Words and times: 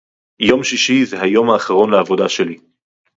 יום 0.39 0.63
שישי 0.63 1.05
זה 1.05 1.21
היום 1.21 1.49
האחרון 1.49 1.91
לעבודה 1.91 2.29
שלי. 2.29 2.57